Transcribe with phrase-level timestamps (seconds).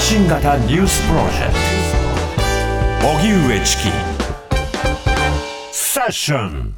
[0.00, 1.54] 信型ニュースプロジェク
[3.00, 3.06] ト。
[3.06, 3.82] 荻上チキ。
[5.70, 6.74] セッション。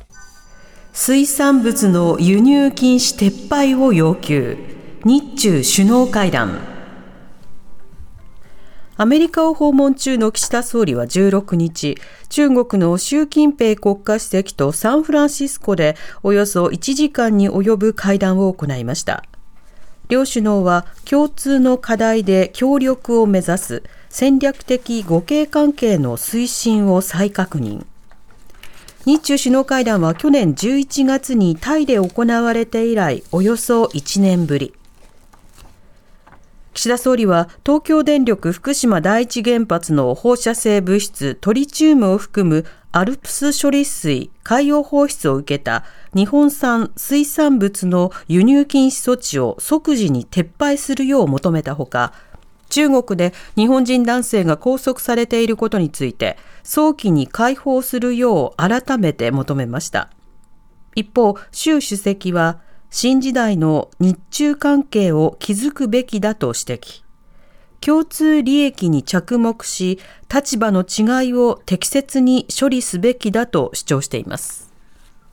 [0.93, 4.59] 水産物の輸入禁止撤廃を要求。
[5.05, 6.59] 日中首脳会談。
[8.97, 11.97] アメリカを訪問中の岸田総理は16日、
[12.29, 19.23] 中国の習近平国家主席とサンフランシスコでおよそ1時間に及ぶ会談を行いました。
[20.09, 27.87] 両首脳は共通の課題で協力を目指す戦略的互恵関係の推進を再確認。
[29.05, 34.75] 日中首脳会談は去年11月にタイで行われて以来およそ1年ぶり。
[36.75, 42.65] 岸田総理は東京電力福島第一原発の放射性物質トリチウムを含む
[42.95, 52.13] アルプス処理水海洋放出を受けた日本産水産物の輸入禁止措置を即時に撤廃するよう求めたほか
[52.69, 60.11] 中国で日本人男性が拘束されていることについて早期に解放するよう改めて求めました
[60.95, 67.03] 一方習主席は新時代の日中関係を築くべきだと指摘。
[67.85, 69.99] 共通利益に着目し、
[70.33, 74.73] 立場の違いを適切に処理すべきだと主張しています。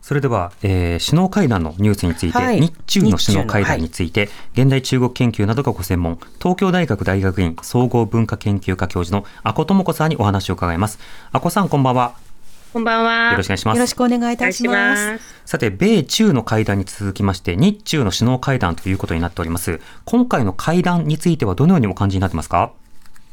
[0.02, 4.30] それでは、えー、首脳会談のニュースについて、はい、日中の首脳会談について、はい、
[4.64, 10.98] 現代中国研究などがご専門、東京大学大学院総合文化研究科教授の阿古智子さんにお話を伺います。
[11.32, 12.29] 阿古さん、こんばんは。
[12.72, 13.32] こんばんは。
[13.32, 13.78] よろしくお願いします。
[13.78, 15.12] よろしくお願いいたします。
[15.14, 19.82] ますさて、米中の会談に続きまして、日中の首脳会談ということになっております。
[20.06, 22.72] 今回の会談についてはどのようにお感じになってますか？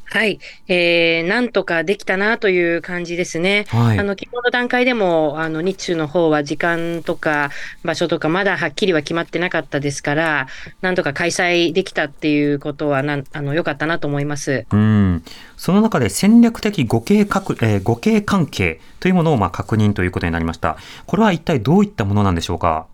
[0.09, 0.39] はい。
[0.69, 3.67] えー、なんとかできたなという感じですね。
[3.69, 7.51] はい、あの、昨日の段階でも、あの、日中の方は時間とか
[7.85, 10.47] 場所とかまだはっきりは決まってなかったですから、
[10.81, 14.65] なんとか開催できたっていうことはな、あの、良かったなと思います。
[14.71, 15.25] うん。
[15.57, 20.77] その中で戦略的互恵かく、えー、互恵関係というものをまあ確認ということになりました。
[21.07, 22.87] これは一体どういったものなんでしょうか？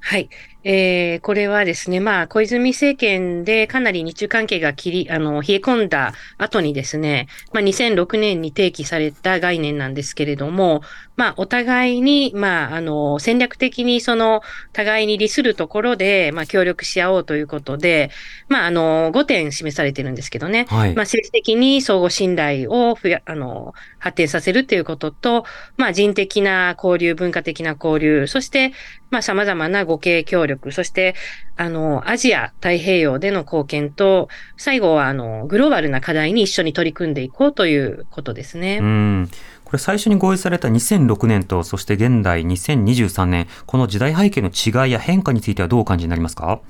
[0.00, 0.28] はい。
[0.64, 10.82] えー、これはですね、まあ、小泉政権でかなり日中関係が切り、あの、冷え込んだ後にですね、まあ、2006年に提起された概念なんですけれども、
[11.16, 18.10] まあ、お互いに、まあ、あの、戦略的にその、互いに利するところで、まあ、協力し合おうということで、
[18.48, 25.44] まあ、あの、5点示されてるんですけどね、はい、まあ、政治的に相互信頼をふや、あの、発展させるということと、
[25.76, 28.72] まあ、人的な交流、文化的な交流、そして、
[29.10, 31.14] まあ、様々な互恵協力力、そして、
[31.56, 38.78] あの、アジア太平洋での貢献と、最後は、あの、グローバルな課題に一緒に取り組んでいこうということですね。
[38.80, 39.30] うん
[39.64, 46.60] これ最初に合意された2006年と、そして現代2023年、この時代背景の違いや変化についてはどうお感じになりますか？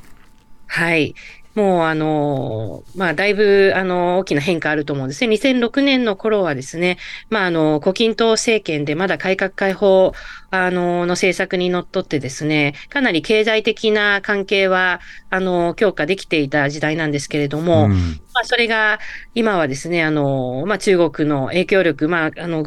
[0.68, 1.14] はい。
[1.54, 5.34] もうあの、まあ、だいぶあの、大きな変化あると思うんですね。
[5.34, 6.98] 2006年の頃はですね、
[7.28, 10.12] まあ、あの、胡錦涛政権でまだ改革開放、
[10.50, 17.90] あの、の政策にのっとってですね、かなり経済的な関係は、あの、強化できていた時代なんですけれども、うん、
[18.34, 18.98] まあ、それが、
[19.34, 22.62] 今はですね、あの、まあ、中国の影響力、まあ、あの、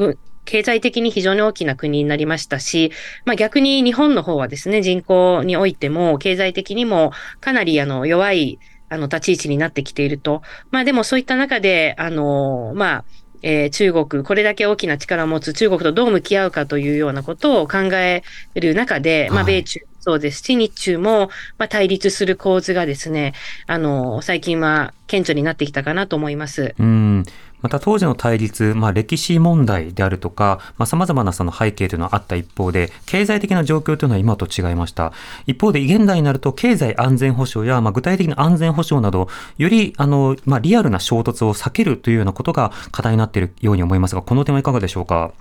[0.45, 2.91] 経済的に非常に大きな国になりましたし、
[3.25, 8.59] まあ逆に日本の方はですね、人口においても経済的にもかなりあの弱い
[8.89, 10.41] あの、立ち位置になってきていると。
[10.71, 13.05] まあでもそういった中で、あの、まあ、
[13.41, 18.23] えー、中国、これだけ大きな力を持つ中国とどう向き合うかというようなことを考え
[18.55, 23.33] る中で、まあ、米中そうですし、日中も、まあ、対立する構図がですね、
[23.65, 26.75] あの、最近は顕著になってきたかなと思います。
[26.77, 27.23] うん。
[27.65, 35.13] また当時の対立、まあ、歴史問題であるとか、まあ、様々なその背景というのはあった一方で、経済的な状況というのは今と違いました。
[35.47, 45.31] 一方で、現代になると経済安全保障や、まあ、具体的な安全保障など、より、あの、まあ、リアルな衝突を避けるというようなことが課題になっているように思いますが、この点はいかがでしょうか？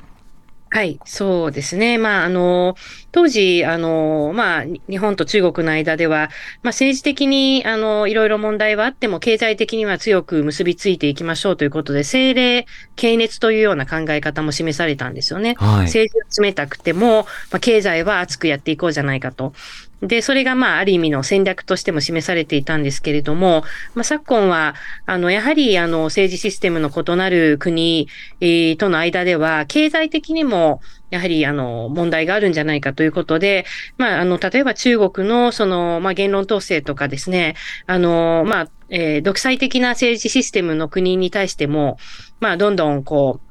[0.71, 1.99] はい、そうですね。
[1.99, 2.75] まあ、あの、
[3.15, 6.31] 当時、あの、まあ、日本と中国の間では、
[6.65, 12.67] まあ、政治的に、あの、いろいろ問題はあっても、経済的には強く結びついていきましょうということで、政令、
[12.97, 15.55] 経熱というような考え方も示されたんですよね。
[15.59, 17.23] はい、政治は冷たくても、
[17.53, 19.53] まあ、経済は熱くやっていこうじゃないかと。
[20.03, 23.63] で、それがまあ、ある意味の戦略としても示されていたんですけれども、
[23.95, 24.75] まあ、昨今は、
[25.07, 28.09] あの、やはり、あの、政治システムの異なる国、
[28.41, 30.81] えー、との間では、経済的にも、
[31.15, 33.67] やはり、あの、問題があるんじゃないかということで、
[33.99, 37.55] まあ、あの、例えば中国の、その、まあ、言論統制とかですね、
[37.87, 41.99] あの、まあ、えー、独裁的な政治システムの国に対しても、
[42.41, 43.44] まあ、どんどん、こう、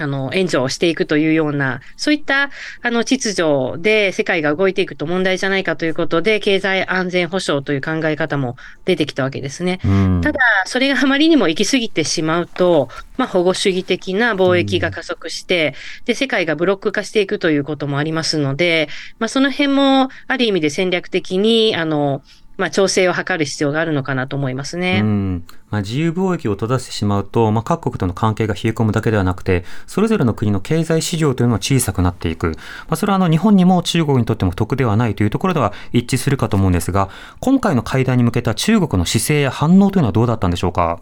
[0.00, 2.50] あの、援助をしていくというような、そういった、
[2.82, 8.56] あの、秩序で世界が動いていくと問題じゃないかということで、経済安全保障という考え方も
[8.86, 9.78] 出てきたわけですね。
[10.22, 12.88] ただ、それがあまりにも行き過ぎてしまうと、
[13.18, 15.74] まあ、保護主義的な貿易が加速して、
[16.06, 18.88] で、世界がブロック化していくということもありますので、
[19.18, 22.22] まあ、その辺も、ある意味で戦略的に、あの、
[22.60, 25.00] まあ、調整を図る必要があるのかなと思いますね。
[25.02, 32.48] うんまあ、自由貿易を閉ざしてしまうと、まあ、各国との関係が冷え込むだけではなくて、それぞれの国の経済市場というのは小さくなっていく。
[32.48, 32.54] ま
[32.90, 37.08] あ、それはあの日本にも中国にとっても得ではないというところでは一致するかと思うんですが、
[37.40, 41.00] 今回の会談に向けた中国の姿勢や反応というのはどうだったんでしょうか？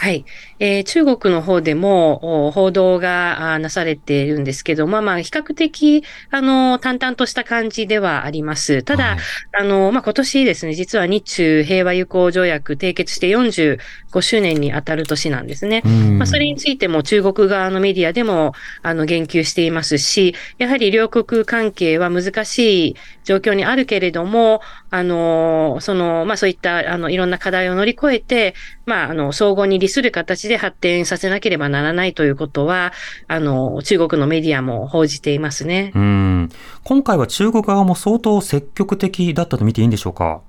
[0.00, 0.24] はい。
[0.60, 8.84] えー、中国の方でも報道がなされているんですけど、まあまあ、比較的、あの、淡々とした感じではあります。
[8.84, 9.18] ただ、はい、
[9.60, 15.82] あの、まあ今年ですね、実は日中平和友好条約締結して45周年に当たる年なんですね。
[16.16, 18.52] まあそれについても中国側のメディアでも、
[18.82, 24.60] あの、言及していますし、やはり両国関係は難しい状況にあるけれども、
[24.90, 28.54] あの、その、まあそういった、あの、いろんな課題を乗り越えて、
[28.88, 32.92] まあ、あの、相互に利する形で発展させなければならないということは、
[33.26, 35.92] あの、中国のメディアも報じていますね。
[35.94, 36.50] うん。
[36.84, 40.40] 今回は中国側も相当積極的だったと見ていいんでしょうか？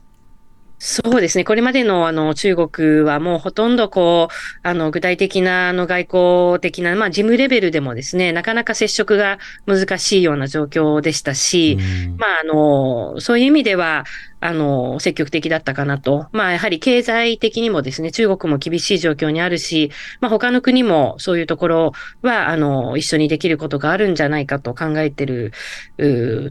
[0.82, 1.44] そうですね。
[1.44, 4.34] これまでのあの中国はもうほとんどこう、
[4.64, 11.78] あの具体的なあの外交的な、まあ事務レベルでもですね、なかなか接触が難しいような状況でしたし、
[12.18, 14.06] まああの、そういう意味では、
[14.42, 16.28] あの、積極的だったかなと。
[16.32, 19.92] まあ、やはり経済的にもですね、中国も厳しい状況にあるし、
[20.22, 21.92] まあ、他の国もそういうところ
[22.22, 25.52] は、あの、一緒にできることがあるんじゃないかと考えてる、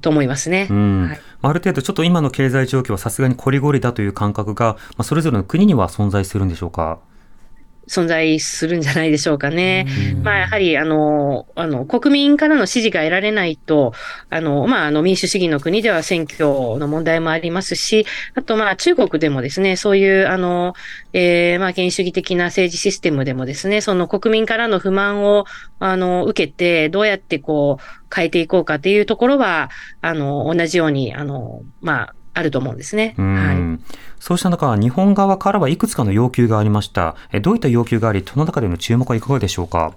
[0.02, 0.66] と思いますね。
[0.70, 6.98] はい、ある程度、ちょっと今の経済状況はさすがにこりごりだという感覚が、まあ、それぞれの国には存在するんでしょうか？
[7.88, 9.86] 存在するんじゃないでしょうかね。
[10.22, 13.92] まあ、やはり、あの、あの、国民からの支持が得られないと、
[14.30, 16.44] あの、まあ、あの、民主主義の国では選挙
[16.78, 20.74] の問題もありますし、あと、まあ、中国でもですね、そういう、あの、
[21.12, 25.46] えー、まあ、権威主義的な政治システムでもですね、その国民からの不満を、
[25.80, 29.70] あの、受けて、どうやってこう、変えていこうかっていうところは、
[30.00, 33.14] あの、同じように、あの、まあ、あると思うんですね。
[33.18, 33.58] はい。
[34.20, 37.16] そうした中、日本側からはいくつかの要求がありました。
[37.42, 39.92] どういった要求があり、その中での注目はいかがでしょうか？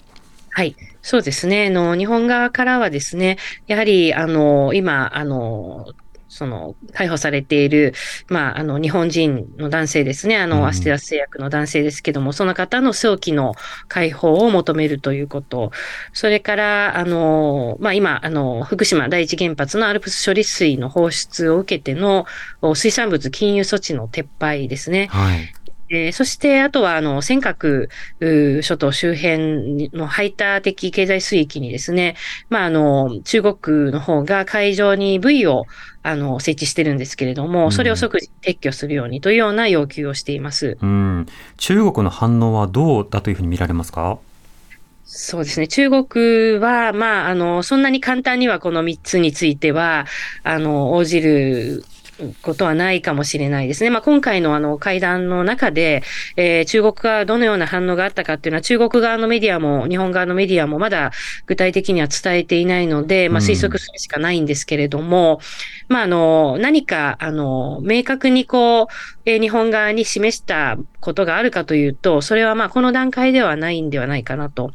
[0.49, 0.75] はい。
[1.01, 1.67] そうですね。
[1.67, 5.87] あの、日本側からはですね、やはり、あの、今、あの、
[6.31, 7.93] その、逮捕されている、
[8.29, 10.37] まあ、あの、日本人の男性ですね。
[10.37, 13.53] あの、アステラス製薬の男性ですけども、その方の早期の
[13.89, 15.73] 解放を求めるということ。
[16.13, 22.25] それから、あの、まあ、今、あの、福島第一原発のアルプス処理水の放出を受けての
[22.75, 25.07] 水産物禁輸措置の撤廃ですね。
[25.11, 25.53] はい。
[25.93, 27.89] えー、そして、あとは、あの、尖閣
[28.61, 32.15] 諸島周辺の排他的経済水域にですね、
[32.49, 35.65] まあ、あの、中国の方が海上にブイを、
[36.01, 40.77] あの、設置してるんですけれども、それを即時撤去するようにというような要求をしています。
[40.81, 41.25] うん。
[41.57, 44.17] 中国の反応はどうだというふうに見られますか？
[45.03, 45.67] そうですね。
[45.67, 50.05] 中国は、まあ、あの、そんなに簡単にはこの3つについては、
[50.43, 51.83] あの、応じる
[52.41, 53.89] ことはないかもしれないですね。
[53.89, 56.03] まあ、今回のあの会談の中で、
[56.35, 61.11] えー、中国側どのような反応があったかっていうのは中国側のメディアも日本側のメディアもまだ
[61.45, 65.39] 具体的には伝えていないので、まあ、推測するしかないんですけれども、
[65.89, 68.85] うん、まあ、あの、何か、あの、明確にこう、
[69.25, 74.71] えー、日本側に示したことがあるかというと、それはまあ、この段階ではないんではないかなと。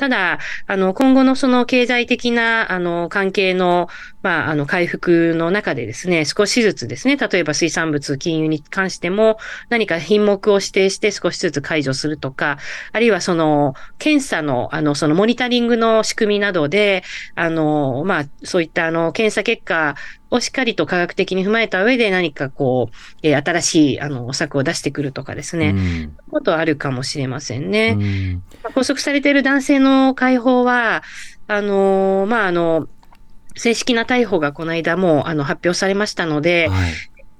[0.00, 3.90] ただ、あの、今後のその経済的な、あの、関係の、
[4.22, 9.36] まあ、あの、回復の中でですね、少しずつですね、例えば水産物金融に関しても、
[9.68, 12.56] 何か品目を指定して少しずつ解除するとか、
[12.92, 17.04] あるいはその、検査の、あの、そのモニタリングの仕組みなどで、
[17.34, 19.96] あの、まあ、そういったあの、検査結果
[20.30, 27.96] をしっかりと科学的に踏まえた上で何かこう、えー、新しいあの策を出してくるとかですね、うん、ことあるかもしれませんね。
[27.98, 31.02] うん、拘束されている男性の解放は、
[31.48, 32.88] あのー、まあ、あの、
[33.56, 36.92] 正式な逮捕がこの間もあの発表されましたので、はい、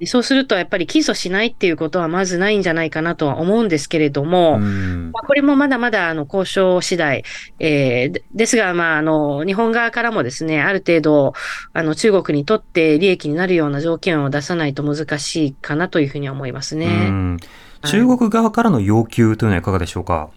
[0.07, 7.25] そうするとやっぱり起訴しないっていうことはまずないんじゃないかなとは思うんですけれども、まあ、これもまだまだあの交渉次第、
[7.59, 11.35] えー、ですが、まあ、あの、日本側からもですね、ある程度、
[11.73, 17.38] あの、中国にとって利益になるような条件を出さないと難しいかなというふうに思いますね。
[17.85, 20.30] 中国側からの要求というのはいかがでしょうか、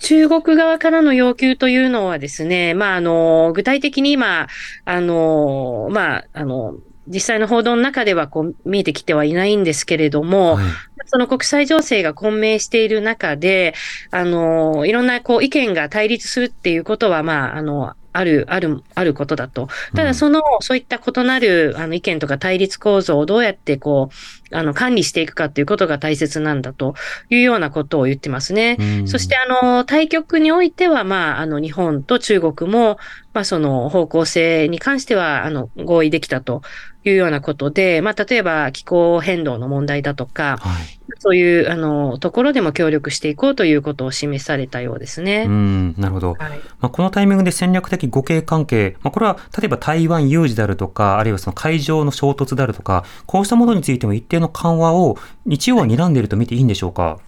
[0.00, 4.46] 中国側からの要求というのはですね、まあ、あの、具体的に今、
[4.84, 6.74] あの、まあ、あの、
[7.08, 10.64] 実際の報道の中ではこう見えてきてはいないんですけれども、はい、
[11.06, 13.74] その国際情勢が混迷している中で、
[14.10, 19.68] あの、いろんなこう意見が対立するっていうことは、まあ、あの、ある、ある、あることだと。
[19.94, 24.10] ただ、その、そういった異なる、あの、意見とか対立構造をどうやって、こ
[24.50, 26.94] う、あの、管理していくかっていうことが大切なんだと
[27.30, 28.76] いうようなことを言ってますね。
[28.78, 32.98] うんそして、あの、対局においては、まあ、あの、日本と中国も、
[33.34, 36.62] まあ、その方向性に関しては、あの、合意できたと
[37.04, 41.05] いうようなことで、まあ、例えば気候変動の問題だとか、はい。
[41.18, 45.44] そういう、あの、ところでも協力していこうということを示されたようですね。
[45.46, 46.34] うん、なるほど。
[46.34, 57.18] はいまあ、このタイミングで戦略的互恵関係、まあ、これは例えば台湾有事であるとか、あるいはその海上の衝突であるとか、こうしたものについても一定の緩和を日曜は睨んでいると見ていいんでしょうか？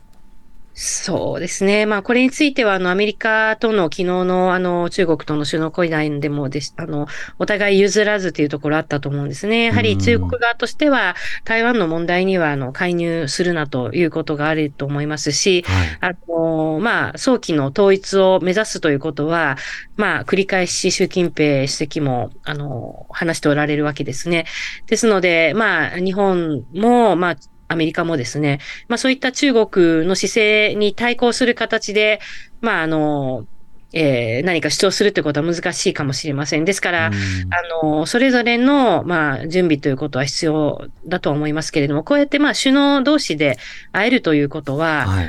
[0.81, 1.87] そうですね。
[1.87, 7.09] まあ、これについては、あの、アメリカとの昨日の、あの、中国との首脳会談でもです、あの、
[7.41, 9.65] お互い譲らずというところあったと思うんですね。
[9.65, 16.13] やはり中国側としては、台湾の問題には、あの、介入するなということがあると思いますし、はい。
[16.13, 19.57] あの、まあ、早期の統一を目指すということは、
[19.97, 24.47] まあ、繰り返し習近平主席も、あの、話しておられるわけですね。
[24.87, 27.37] ですので、まあ、日本も、まあ、
[27.69, 32.21] アメリカもですね、まあそういった中国の姿勢に対抗する形で、
[32.61, 33.47] まああの、
[33.93, 36.65] えー何か主張するということは難しいかもしれません。
[36.65, 43.57] ですから、うんあの、それぞれの、まあ、準備ということは必要だと思いますけれども、こうやって、まあ、首脳同士で
[43.93, 45.29] 会えるということは、はい。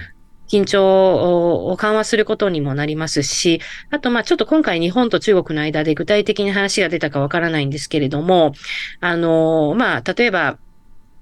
[0.50, 8.54] 緊張を緩和することにもなりますし、あと、まあ、ちょっと今回日本と中国の間で具体的に話が出たかわからないんですけれども、
[9.00, 10.58] あの、まあ、例えば、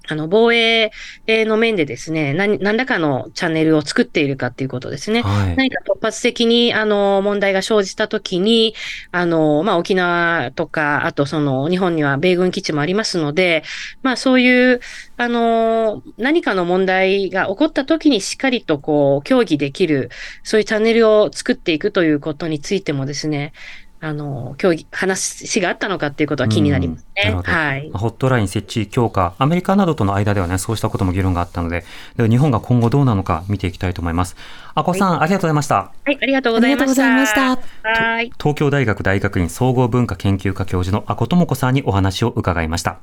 [0.08, 0.90] あの、防衛
[1.26, 5.22] の面でですね、何何らかのチャンネルを作っているかっていうことですね。
[5.22, 5.56] はい。
[5.56, 8.74] 何か突発的に、あの、問題が生じたときに、
[9.12, 13.62] あの、まあ、沖縄とか、あとその、日本には米軍基地もありますので、
[14.02, 14.80] まあ、そういう、
[15.18, 20.10] あの、何かの問題が起こったときにしっかりとこう、協議できる、
[20.42, 23.52] そういうチャンネルを作っていくということについてもですね、
[24.00, 27.34] あの、協議、話があったのかっていうことは気になりますね。
[27.42, 27.90] はい。
[27.92, 31.84] ホットライン設置強化、アメリカなどとの間ではね、そうしたことも議論があったので、
[32.16, 34.36] では日本が今後どうなのか見ていきたいと思います。
[34.74, 35.74] あこさん、ありがとうございました。
[35.74, 37.12] はい、ありがとうございました。
[37.12, 38.32] ありがとうございましたはい。
[38.38, 42.98] 東京大学大学院総合文化研究科教授の阿古智子さんにお話を伺いました。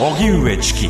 [0.00, 0.88] 荻上チキ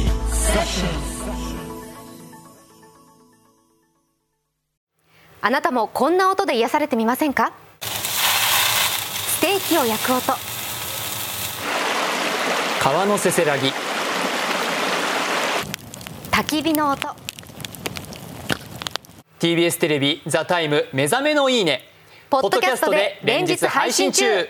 [5.41, 7.53] あなたもこんな音で癒されてみませんか？
[9.79, 10.33] を焼く音。
[12.81, 13.73] 川のせせらぎ。
[16.31, 17.09] 焚き火の音。
[19.41, 21.87] TBS テレビ「ザタイム目覚めのいいね」
[22.31, 24.49] ポッドキャストで連日配信中